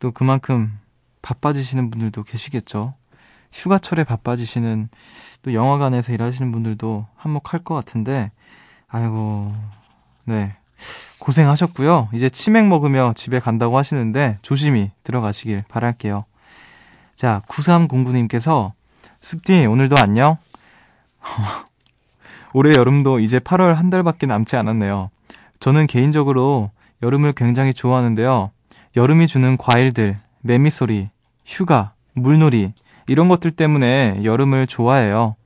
또 0.01 0.11
그만큼 0.11 0.79
바빠지시는 1.23 1.91
분들도 1.91 2.25
계시겠죠. 2.25 2.95
휴가철에 3.53 4.05
바빠지시는 4.05 4.89
또 5.43 5.55
영화관에서 5.55 6.13
일하시는 6.13 6.51
분들도 6.53 7.07
한몫할 7.15 7.63
것 7.65 7.75
같은데, 7.75 8.33
아이고, 8.89 9.55
네. 10.25 10.57
고생하셨고요. 11.21 12.09
이제 12.13 12.29
치맥 12.29 12.67
먹으며 12.67 13.13
집에 13.15 13.39
간다고 13.39 13.79
하시는데 13.79 14.39
조심히 14.43 14.91
들어가시길 15.05 15.65
바랄게요. 15.69 16.25
자, 17.17 17.43
9309님께서 17.49 18.73
습디 19.21 19.67
오늘도 19.67 19.97
안녕? 19.99 20.37
올해 22.55 22.73
여름도 22.77 23.21
이제 23.21 23.39
8월 23.39 23.75
한 23.75 23.91
달밖에 23.91 24.27
남지 24.27 24.57
않았네요. 24.57 25.11
저는 25.61 25.87
개인적으로 25.87 26.71
여름을 27.03 27.33
굉장히 27.35 27.75
좋아하는데요. 27.75 28.51
여름이 28.97 29.27
주는 29.27 29.57
과일들, 29.57 30.19
매미 30.41 30.71
소리, 30.71 31.11
휴가, 31.45 31.93
물놀이, 32.15 32.73
이런 33.07 33.29
것들 33.29 33.51
때문에 33.51 34.21
여름을 34.25 34.67
좋아해요. 34.67 35.37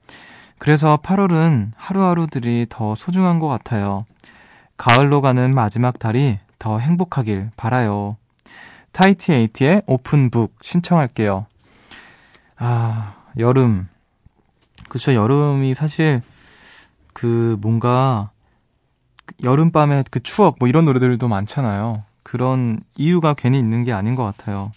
그래서 0.59 0.99
8월은 1.03 1.73
하루하루들이 1.77 2.67
더 2.69 2.95
소중한 2.95 3.39
것 3.39 3.49
같아요. 3.49 4.05
가을로 4.77 5.21
가는 5.21 5.55
마지막 5.55 5.99
달이 5.99 6.39
더 6.59 6.79
행복하길 6.79 7.51
바라요. 7.57 8.17
타이티 8.93 9.33
에이티의 9.33 9.83
오픈북 9.87 10.57
신청할게요. 10.61 11.47
아, 12.59 13.15
여름. 13.39 13.89
그쵸, 14.89 15.15
여름이 15.15 15.75
사실 15.75 16.23
그 17.13 17.57
뭔가 17.61 18.31
여름밤의 19.43 20.05
그 20.11 20.21
추억 20.23 20.57
뭐 20.59 20.69
이런 20.69 20.85
노래들도 20.85 21.27
많잖아요. 21.29 22.03
그런 22.23 22.81
이유가 22.97 23.35
괜히 23.35 23.59
있는 23.59 23.85
게 23.85 23.93
아닌 23.93 24.15
것 24.15 24.25
같아요. 24.25 24.73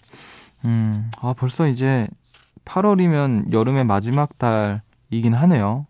음, 0.64 1.10
아, 1.20 1.34
벌써 1.36 1.66
이제 1.66 2.06
8월이면 2.64 3.52
여름의 3.52 3.84
마지막 3.84 4.36
달이긴 4.38 5.34
하네요. 5.34 5.86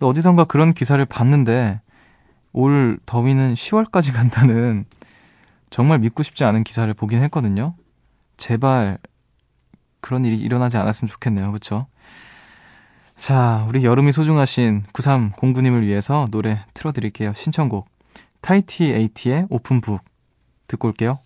어디선가 0.00 0.44
그런 0.44 0.74
기사를 0.74 1.02
봤는데 1.04 1.80
올 2.52 2.98
더위는 3.06 3.54
10월까지 3.54 4.12
간다는 4.16 4.84
정말 5.70 5.98
믿고 5.98 6.22
싶지 6.22 6.44
않은 6.44 6.64
기사를 6.64 6.92
보긴 6.94 7.22
했거든요. 7.24 7.74
제발 8.36 8.98
그런 10.00 10.24
일이 10.24 10.38
일어나지 10.38 10.76
않았으면 10.76 11.08
좋겠네요. 11.08 11.50
그렇죠? 11.50 11.86
자, 13.16 13.64
우리 13.66 13.82
여름이 13.82 14.12
소중하신 14.12 14.84
9309님을 14.92 15.80
위해서 15.80 16.26
노래 16.30 16.64
틀어드릴게요. 16.74 17.32
신청곡. 17.32 17.88
타이티 18.42 18.84
에이티의 18.84 19.46
오픈북. 19.48 20.02
듣고 20.68 20.88
올게요. 20.88 21.18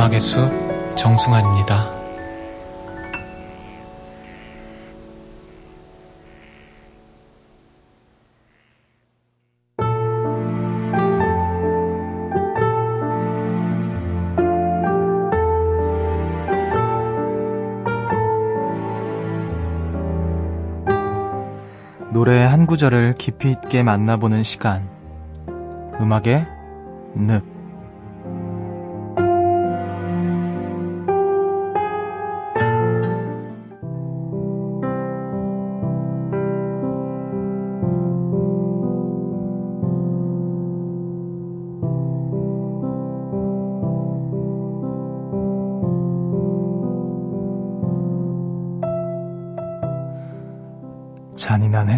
음악의 0.00 0.18
숲 0.18 0.50
정승환입니다 0.96 1.90
노래 22.10 22.42
한 22.44 22.64
구절을 22.64 23.16
깊이 23.18 23.50
있게 23.50 23.82
만나보는 23.82 24.44
시간. 24.44 24.88
음악의 26.00 26.46
늪. 27.14 27.49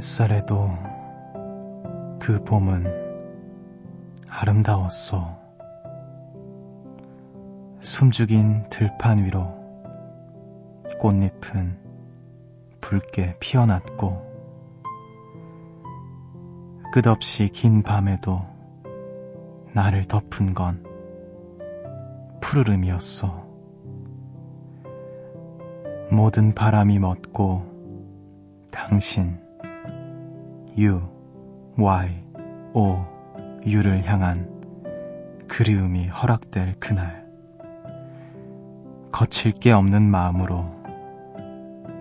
햇살에도 0.02 0.68
그 2.18 2.42
봄은 2.42 2.84
아름다웠어. 4.28 5.38
숨죽인 7.78 8.64
들판 8.68 9.24
위로 9.24 9.46
꽃잎은 10.98 11.78
붉게 12.80 13.36
피어났고 13.38 14.20
끝없이 16.92 17.48
긴 17.50 17.84
밤에도 17.84 18.42
나를 19.72 20.04
덮은 20.06 20.52
건 20.52 20.84
푸르름이었어. 22.40 23.46
모든 26.10 26.52
바람이 26.52 26.98
멎고 26.98 27.62
당신 28.72 29.40
U, 30.78 31.02
Y, 31.76 32.24
O, 32.72 33.04
U를 33.66 34.04
향한 34.04 34.50
그리움이 35.48 36.08
허락될 36.08 36.74
그날 36.80 37.26
거칠 39.10 39.52
게 39.52 39.70
없는 39.70 40.02
마음으로 40.02 40.64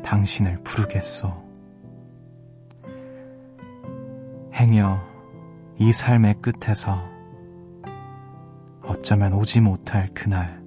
당신을 0.03 0.61
부르겠소. 0.63 1.41
행여 4.53 4.99
이 5.77 5.91
삶의 5.91 6.35
끝에서 6.41 7.01
어쩌면 8.83 9.33
오지 9.33 9.61
못할 9.61 10.09
그날 10.13 10.61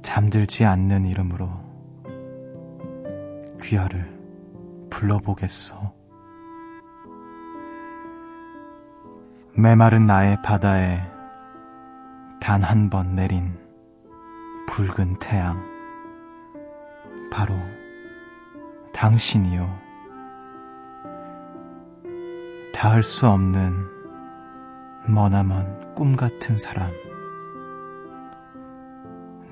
잠들지 0.00 0.64
않는 0.64 1.06
이름으로 1.06 1.50
귀하를 3.60 4.21
불러보겠소. 4.92 5.74
메마른 9.56 10.06
나의 10.06 10.40
바다에 10.42 11.00
단 12.40 12.62
한 12.62 12.90
번 12.90 13.14
내린 13.14 13.58
붉은 14.68 15.18
태양. 15.18 15.62
바로 17.30 17.54
당신이요. 18.92 19.80
닿을 22.74 23.02
수 23.02 23.28
없는 23.28 23.72
머나먼 25.08 25.94
꿈 25.94 26.14
같은 26.16 26.58
사람. 26.58 26.90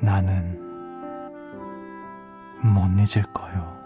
나는 0.00 0.58
못 2.62 2.88
잊을 2.98 3.24
거요. 3.32 3.79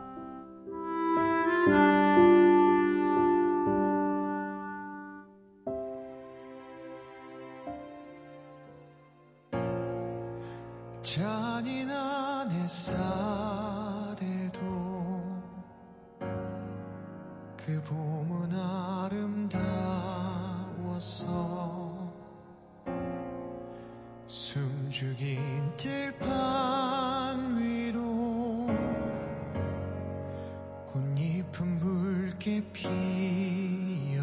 숨죽인 24.26 25.76
들판 25.76 27.60
위로 27.60 28.66
꽃잎은 30.86 31.78
붉게 31.78 32.62
피어나 32.72 34.14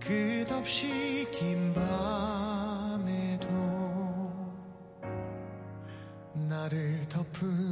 끝없이 0.00 1.28
긴 1.30 1.72
밤에도 1.72 3.48
나를 6.34 7.06
덮은 7.08 7.71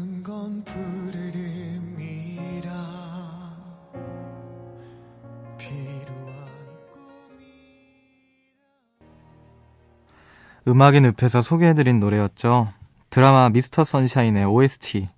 음악의 10.71 11.01
늪에서 11.01 11.43
소개해드린 11.43 11.99
노래였죠. 11.99 12.69
드라마 13.11 13.49
미스터 13.49 13.83
선샤인의 13.83 14.45
OST, 14.45 15.09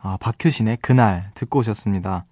아, 0.00 0.16
박효신의 0.18 0.78
그날 0.80 1.30
듣고 1.34 1.58
오셨습니다. 1.58 2.24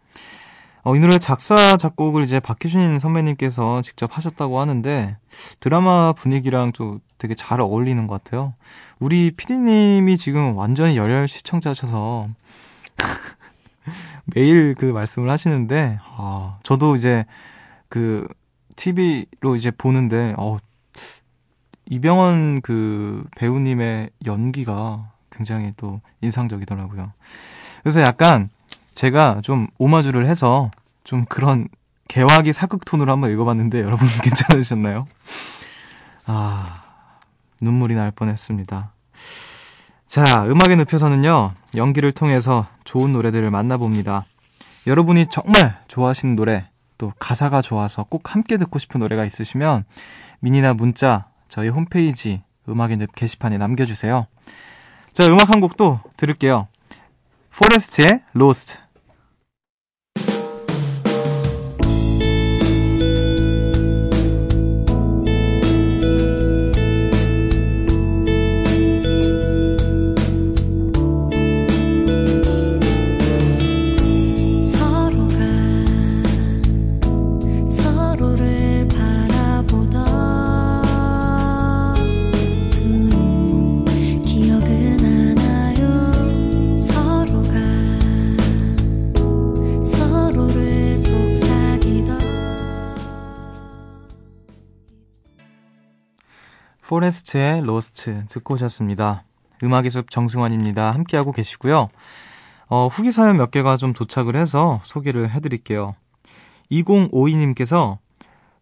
어, 0.82 0.96
이 0.96 0.98
노래 0.98 1.18
작사, 1.18 1.76
작곡을 1.76 2.22
이제 2.22 2.40
박효신 2.40 2.98
선배님께서 2.98 3.82
직접 3.82 4.16
하셨다고 4.16 4.58
하는데, 4.58 5.18
드라마 5.60 6.14
분위기랑 6.14 6.72
좀 6.72 7.00
되게 7.18 7.34
잘 7.34 7.60
어울리는 7.60 8.06
것 8.06 8.24
같아요. 8.24 8.54
우리 9.00 9.32
피디님이 9.32 10.16
지금 10.16 10.56
완전히 10.56 10.96
열혈 10.96 11.28
시청자셔서, 11.28 12.28
매일 14.34 14.74
그 14.74 14.86
말씀을 14.86 15.28
하시는데, 15.28 15.98
아, 16.16 16.58
저도 16.62 16.94
이제 16.94 17.26
그, 17.90 18.26
TV로 18.76 19.56
이제 19.56 19.70
보는데, 19.70 20.34
어, 20.38 20.56
이병헌 21.86 22.60
그 22.62 23.24
배우님의 23.36 24.10
연기가 24.24 25.10
굉장히 25.30 25.72
또 25.76 26.00
인상적이더라고요. 26.20 27.12
그래서 27.82 28.00
약간 28.00 28.48
제가 28.94 29.40
좀 29.42 29.66
오마주를 29.78 30.26
해서 30.26 30.70
좀 31.04 31.24
그런 31.26 31.68
개화기 32.08 32.52
사극 32.52 32.84
톤으로 32.84 33.12
한번 33.12 33.30
읽어봤는데 33.32 33.80
여러분 33.80 34.08
괜찮으셨나요? 34.22 35.06
아, 36.26 36.82
눈물이 37.60 37.94
날 37.94 38.10
뻔했습니다. 38.10 38.92
자, 40.06 40.44
음악의 40.46 40.76
늪에서는요, 40.76 41.52
연기를 41.74 42.12
통해서 42.12 42.66
좋은 42.84 43.12
노래들을 43.12 43.50
만나봅니다. 43.50 44.24
여러분이 44.86 45.26
정말 45.30 45.80
좋아하시는 45.88 46.36
노래, 46.36 46.68
또 46.96 47.12
가사가 47.18 47.60
좋아서 47.60 48.04
꼭 48.04 48.34
함께 48.34 48.56
듣고 48.56 48.78
싶은 48.78 49.00
노래가 49.00 49.24
있으시면 49.24 49.84
미니나 50.40 50.74
문자 50.74 51.26
저희 51.48 51.68
홈페이지 51.68 52.42
음악의 52.68 52.96
숲 52.96 53.14
게시판에 53.14 53.58
남겨주세요. 53.58 54.26
자, 55.12 55.26
음악 55.26 55.50
한 55.50 55.67
곡 55.67 55.83
또 55.83 56.00
들을게요. 56.16 56.68
포레스트의 57.50 58.22
로스트. 58.32 58.85
포레스트의 97.06 97.62
로스트 97.62 98.26
듣고 98.28 98.54
오셨습니다. 98.54 99.24
음악의 99.62 99.90
숲 99.90 100.10
정승환입니다. 100.10 100.90
함께하고 100.90 101.32
계시고요. 101.32 101.88
어, 102.68 102.88
후기 102.88 103.12
사연 103.12 103.36
몇 103.36 103.50
개가 103.50 103.76
좀 103.76 103.92
도착을 103.92 104.34
해서 104.36 104.80
소개를 104.82 105.30
해드릴게요. 105.30 105.94
2052님께서 106.70 107.98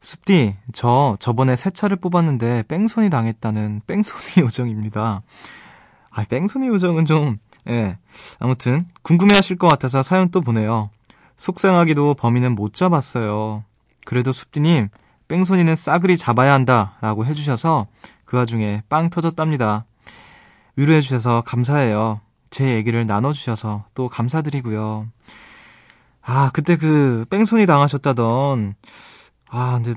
숲디, 0.01 0.57
저 0.73 1.17
저번에 1.21 1.57
새 1.57 1.71
차를 1.71 1.97
뽑았는데 1.97 2.65
뺑소니 2.69 3.09
당했다는 3.09 3.83
뺑소니 3.87 4.23
요정입니다. 4.45 5.23
아, 6.11 6.25
뺑소니 6.25 6.69
요정은 6.69 7.07
좀, 7.07 7.39
예. 7.69 7.99
아무튼, 8.39 8.87
궁금해 9.03 9.35
하실 9.35 9.57
것 9.57 9.69
같아서 9.69 10.03
사연 10.03 10.29
또 10.29 10.43
보내요. 10.43 10.91
속상하게도 11.37 12.15
범인은 12.15 12.55
못 12.55 12.75
잡았어요. 12.75 13.65
그래도 14.05 14.33
숲디님, 14.33 14.91
뺑소니는 15.29 15.77
싸그리 15.77 16.17
잡아야 16.17 16.53
한다. 16.53 16.97
라고 17.01 17.25
해주셔서 17.25 17.87
그 18.25 18.37
와중에 18.37 18.83
빵 18.89 19.11
터졌답니다. 19.11 19.85
위로해주셔서 20.77 21.43
감사해요. 21.47 22.21
제 22.51 22.75
얘기를 22.75 23.07
나눠주셔서 23.07 23.85
또 23.95 24.09
감사드리고요. 24.09 25.09
아, 26.23 26.51
그때 26.53 26.77
그 26.77 27.27
뺑소니 27.31 27.67
당하셨다던, 27.67 28.75
아, 29.51 29.73
근데 29.75 29.95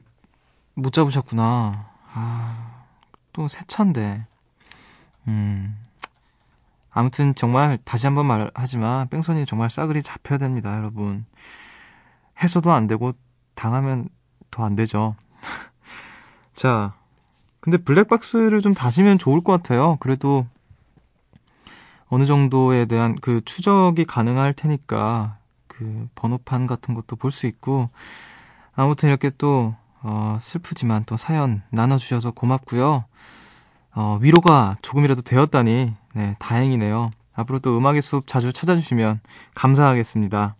못 0.73 0.91
잡으셨구나. 0.91 1.89
아, 2.13 2.83
또 3.33 3.47
세차인데. 3.47 4.25
음. 5.27 5.77
아무튼 6.89 7.35
정말 7.35 7.77
다시 7.83 8.07
한번 8.07 8.25
말하지만 8.25 9.07
뺑소니 9.09 9.45
정말 9.45 9.69
싸그리 9.69 10.01
잡혀야 10.01 10.39
됩니다, 10.39 10.75
여러분. 10.75 11.25
해서도 12.41 12.71
안 12.71 12.87
되고 12.87 13.13
당하면 13.55 14.09
더 14.51 14.63
안 14.63 14.75
되죠. 14.75 15.15
자, 16.53 16.93
근데 17.59 17.77
블랙박스를 17.77 18.61
좀 18.61 18.73
다시면 18.73 19.17
좋을 19.17 19.41
것 19.41 19.51
같아요. 19.53 19.97
그래도 19.99 20.45
어느 22.09 22.25
정도에 22.25 22.85
대한 22.85 23.15
그 23.19 23.41
추적이 23.43 24.05
가능할 24.05 24.53
테니까 24.53 25.37
그 25.67 26.07
번호판 26.15 26.65
같은 26.67 26.93
것도 26.93 27.15
볼 27.17 27.31
수 27.31 27.47
있고 27.47 27.89
아무튼 28.75 29.09
이렇게 29.09 29.29
또 29.37 29.75
어, 30.01 30.37
슬프지만 30.39 31.03
또 31.05 31.17
사연 31.17 31.63
나눠주셔서 31.71 32.31
고맙고요. 32.31 33.05
어, 33.95 34.19
위로가 34.21 34.77
조금이라도 34.81 35.23
되었다니 35.23 35.93
네, 36.15 36.35
다행이네요. 36.39 37.11
앞으로 37.33 37.59
또 37.59 37.77
음악의 37.77 38.01
숲 38.01 38.25
자주 38.25 38.53
찾아주시면 38.53 39.19
감사하겠습니다. 39.55 40.55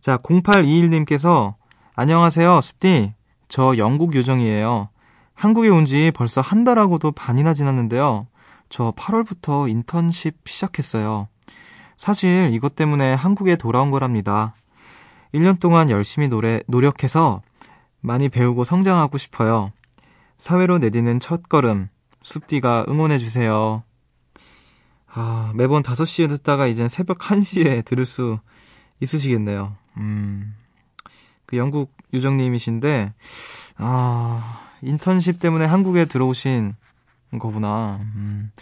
자, 0.00 0.16
0821님께서 0.18 1.54
안녕하세요, 1.98 2.60
숲디. 2.60 3.14
저 3.48 3.78
영국 3.78 4.14
요정이에요. 4.14 4.90
한국에 5.32 5.68
온 5.70 5.86
지 5.86 6.10
벌써 6.14 6.42
한 6.42 6.62
달하고도 6.62 7.12
반이나 7.12 7.54
지났는데요. 7.54 8.26
저 8.68 8.92
8월부터 8.92 9.66
인턴십 9.70 10.46
시작했어요. 10.46 11.28
사실 11.96 12.50
이것 12.52 12.74
때문에 12.76 13.14
한국에 13.14 13.56
돌아온 13.56 13.90
거랍니다. 13.90 14.54
1년 15.34 15.58
동안 15.58 15.88
열심히 15.88 16.28
노래, 16.28 16.60
노력해서 16.66 17.40
많이 18.02 18.28
배우고 18.28 18.64
성장하고 18.64 19.16
싶어요. 19.16 19.72
사회로 20.36 20.76
내디는 20.78 21.18
첫 21.18 21.48
걸음, 21.48 21.88
숲디가 22.20 22.84
응원해주세요. 22.88 23.82
아, 25.14 25.52
매번 25.54 25.82
5시에 25.82 26.28
듣다가 26.28 26.66
이젠 26.66 26.90
새벽 26.90 27.18
1시에 27.18 27.84
들을 27.86 28.04
수 28.04 28.38
있으시겠네요. 29.00 29.74
음, 29.96 30.54
그 31.46 31.56
영국 31.56 31.94
요정님이신데, 32.12 33.12
아, 33.78 34.60
인턴십 34.82 35.40
때문에 35.40 35.64
한국에 35.64 36.04
들어오신 36.04 36.74
거구나. 37.38 37.98
음. 38.00 38.52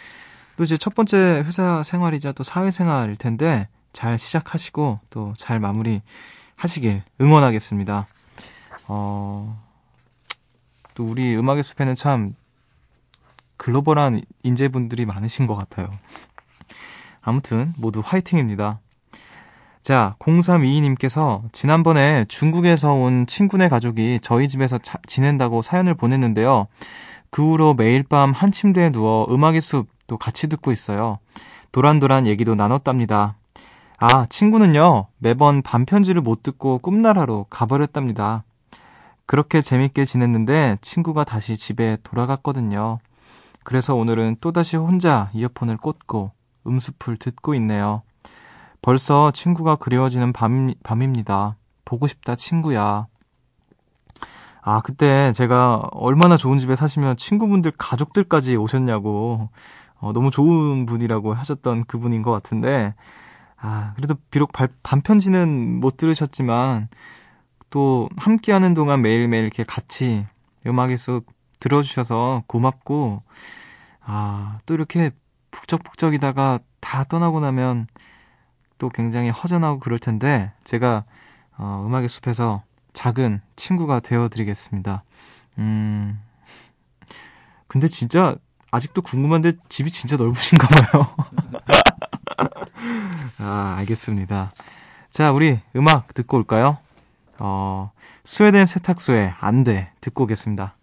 또 0.57 0.63
이제 0.63 0.77
첫 0.77 0.95
번째 0.95 1.43
회사 1.45 1.83
생활이자 1.83 2.31
또 2.31 2.43
사회생활일 2.43 3.17
텐데, 3.17 3.67
잘 3.93 4.17
시작하시고, 4.17 4.99
또 5.09 5.33
잘 5.37 5.59
마무리 5.59 6.01
하시길 6.55 7.03
응원하겠습니다. 7.19 8.07
어, 8.87 9.61
또 10.93 11.05
우리 11.05 11.35
음악의 11.35 11.63
숲에는 11.63 11.95
참 11.95 12.35
글로벌한 13.57 14.21
인재분들이 14.43 15.05
많으신 15.05 15.47
것 15.47 15.55
같아요. 15.55 15.97
아무튼 17.21 17.73
모두 17.77 18.01
화이팅입니다. 18.03 18.79
자, 19.85 20.15
0322님께서 20.17 21.43
지난번에 21.51 22.25
중국에서 22.27 22.93
온 22.93 23.27
친구네 23.27 23.69
가족이 23.69 24.17
저희 24.23 24.47
집에서 24.47 24.79
차, 24.79 24.97
지낸다고 25.05 25.61
사연을 25.61 25.93
보냈는데요. 25.93 26.65
그 27.29 27.51
후로 27.51 27.75
매일 27.75 28.01
밤 28.01 28.31
한 28.31 28.51
침대에 28.51 28.89
누워 28.89 29.27
음악의 29.29 29.61
숲또 29.61 30.17
같이 30.17 30.49
듣고 30.49 30.71
있어요. 30.71 31.19
도란도란 31.71 32.25
얘기도 32.25 32.55
나눴답니다. 32.55 33.35
아, 33.99 34.25
친구는요, 34.25 35.05
매번 35.19 35.61
반편지를 35.61 36.19
못 36.19 36.41
듣고 36.41 36.79
꿈나라로 36.79 37.45
가버렸답니다. 37.51 38.43
그렇게 39.27 39.61
재밌게 39.61 40.03
지냈는데 40.03 40.79
친구가 40.81 41.25
다시 41.25 41.55
집에 41.55 41.97
돌아갔거든요. 42.01 42.97
그래서 43.63 43.93
오늘은 43.93 44.37
또다시 44.41 44.77
혼자 44.77 45.29
이어폰을 45.33 45.77
꽂고 45.77 46.31
음수풀 46.65 47.17
듣고 47.17 47.53
있네요. 47.53 48.01
벌써 48.85 49.31
친구가 49.31 49.77
그리워지는 49.77 50.31
밤, 50.31 50.71
밤입니다. 50.83 51.57
보고 51.85 52.05
싶다, 52.05 52.35
친구야. 52.35 53.07
아, 54.61 54.81
그때 54.81 55.31
제가 55.31 55.89
얼마나 55.91 56.37
좋은 56.37 56.59
집에 56.59 56.75
사시면 56.75 57.17
친구분들 57.17 57.71
가족들까지 57.79 58.55
오셨냐고, 58.57 59.49
어, 59.95 60.13
너무 60.13 60.29
좋은 60.29 60.85
분이라고 60.85 61.33
하셨던 61.33 61.85
그분인 61.85 62.21
것 62.21 62.29
같은데, 62.29 62.93
아, 63.57 63.93
그래도 63.95 64.13
비록 64.29 64.51
발, 64.51 64.69
반편지는 64.83 65.79
못 65.79 65.97
들으셨지만, 65.97 66.87
또 67.71 68.07
함께하는 68.17 68.75
동안 68.75 69.01
매일매일 69.01 69.45
이렇게 69.45 69.63
같이 69.63 70.27
음악에 70.67 70.95
쏙 70.97 71.25
들어주셔서 71.59 72.43
고맙고, 72.45 73.23
아, 74.01 74.59
또 74.67 74.75
이렇게 74.75 75.09
북적북적이다가 75.49 76.59
다 76.81 77.03
떠나고 77.05 77.39
나면 77.39 77.87
또 78.77 78.89
굉장히 78.89 79.29
허전하고 79.29 79.79
그럴 79.79 79.99
텐데, 79.99 80.51
제가, 80.63 81.05
어, 81.57 81.83
음악의 81.87 82.09
숲에서 82.09 82.63
작은 82.93 83.41
친구가 83.55 83.99
되어드리겠습니다. 84.01 85.03
음, 85.59 86.21
근데 87.67 87.87
진짜, 87.87 88.35
아직도 88.71 89.01
궁금한데 89.01 89.53
집이 89.69 89.89
진짜 89.89 90.17
넓으신가 90.17 90.67
봐요. 90.67 91.15
아, 93.39 93.75
알겠습니다. 93.79 94.51
자, 95.09 95.31
우리 95.31 95.59
음악 95.75 96.13
듣고 96.13 96.37
올까요? 96.37 96.77
어, 97.39 97.91
스웨덴 98.23 98.65
세탁소의 98.65 99.33
안 99.39 99.63
돼. 99.63 99.91
듣고 100.01 100.23
오겠습니다. 100.23 100.75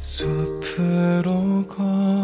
숲으로 0.00 1.62
걷 1.68 2.19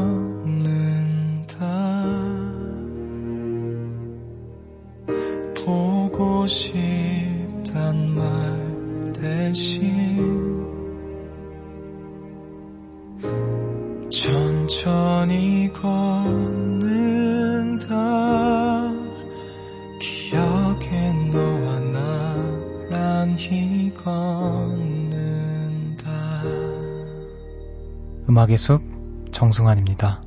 음악의 28.46 28.56
숲 28.56 28.80
정승환입니다. 29.32 30.22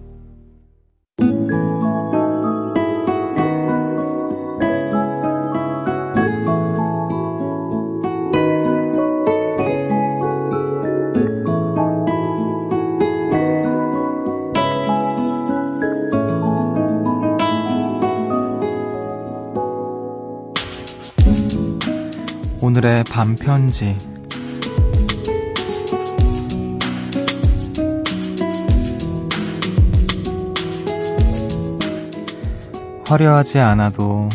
오늘의 22.61 23.05
밤 23.05 23.35
편지 23.35 23.97
화려하지 33.09 33.57
않아도 33.57 34.29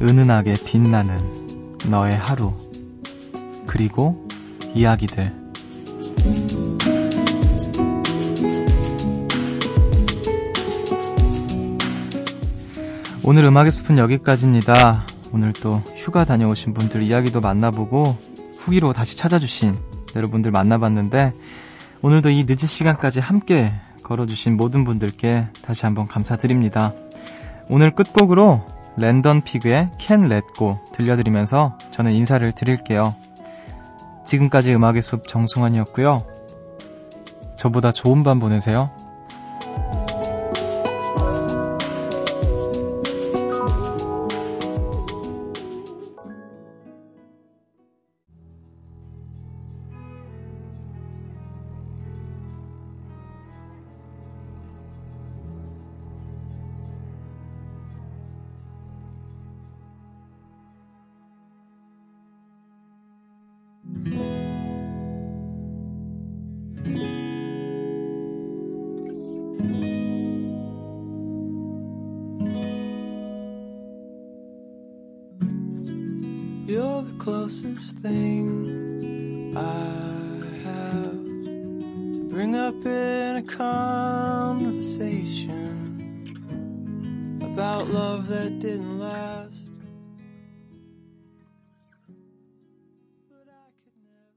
은은하게 0.00 0.54
빛나는 0.64 1.68
너의 1.90 2.16
하루 2.16 2.54
그리고 3.66 4.26
이야기들 4.72 5.30
오늘 13.22 13.44
음악의 13.44 13.70
숲은 13.70 13.98
여기까지입니다. 13.98 15.04
오늘 15.34 15.52
또 15.52 15.82
휴가 15.94 16.24
다녀오신 16.24 16.72
분들 16.72 17.02
이야기도 17.02 17.42
만나보고 17.42 18.16
후기로 18.56 18.94
다시 18.94 19.18
찾아주신 19.18 19.76
여러분들 20.16 20.50
만나봤는데 20.50 21.34
오늘도 22.00 22.30
이 22.30 22.44
늦은 22.44 22.66
시간까지 22.66 23.20
함께 23.20 23.70
걸어주신 24.02 24.56
모든 24.56 24.84
분들께 24.84 25.48
다시 25.60 25.84
한번 25.84 26.08
감사드립니다. 26.08 26.94
오늘 27.70 27.90
끝곡으로 27.90 28.62
랜던 28.96 29.42
피그의 29.42 29.90
Let 30.24 30.46
Go 30.56 30.78
들려드리면서 30.92 31.76
저는 31.90 32.12
인사를 32.12 32.50
드릴게요. 32.52 33.14
지금까지 34.24 34.74
음악의 34.74 35.02
숲 35.02 35.26
정승환이었고요. 35.26 36.24
저보다 37.56 37.92
좋은 37.92 38.22
밤 38.24 38.40
보내세요. 38.40 38.90